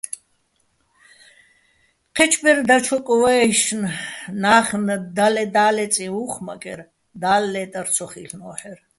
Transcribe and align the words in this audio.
ჴეჩბერ 2.15 2.59
დაჩოკ 2.67 3.07
ვაჲშნ- 3.21 3.81
ნა́ხნ- 4.41 4.85
და́ლეწიჼ 5.55 6.05
უ̂ხ 6.21 6.33
მაკერ, 6.45 6.79
და́ლ 7.21 7.43
ლე́ტარ 7.53 7.87
ცო 7.95 8.05
ხილ'ნო́ჰ̦ერ. 8.11 8.79